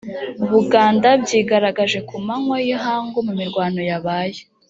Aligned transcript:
buganda 0.51 1.09
byigaragaje 1.23 1.99
ku 2.07 2.15
manywa 2.25 2.57
y 2.65 2.69
ihangu 2.75 3.17
mu 3.25 3.33
mirwano 3.39 3.81
yabaye 3.89 4.39